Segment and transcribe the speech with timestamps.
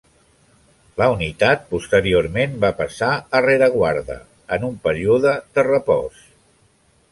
[1.01, 4.17] La unitat posteriorment va passar a rereguarda,
[4.57, 6.27] en un període de repòs.